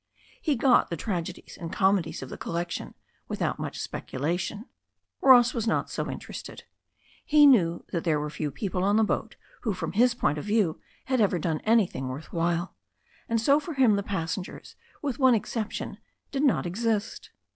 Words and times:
He 0.41 0.55
got 0.55 0.89
the 0.89 0.97
tragedies 0.97 1.59
and 1.61 1.71
comedies 1.71 2.23
of 2.23 2.29
the 2.29 2.37
collection 2.39 2.95
without 3.27 3.59
much 3.59 3.79
speculation. 3.79 4.65
Ross 5.21 5.53
was 5.53 5.67
not 5.67 5.91
so 5.91 6.09
interested. 6.09 6.63
He 7.23 7.45
knew 7.45 7.85
that 7.91 8.03
there 8.03 8.19
were 8.19 8.31
few 8.31 8.49
people 8.49 8.81
on 8.83 8.95
that 8.97 9.03
boat 9.03 9.35
who 9.61 9.75
from 9.75 9.91
his 9.91 10.15
point 10.15 10.39
of 10.39 10.45
view 10.45 10.81
had 11.05 11.21
ever 11.21 11.37
done 11.37 11.61
anything 11.65 12.07
worth 12.07 12.33
while. 12.33 12.75
And 13.29 13.39
so 13.39 13.59
for 13.59 13.75
him 13.75 13.95
the 13.95 14.01
passengers, 14.01 14.75
with 15.03 15.19
one 15.19 15.35
exception, 15.35 15.99
did 16.31 16.41
not 16.41 16.65
exist. 16.65 17.29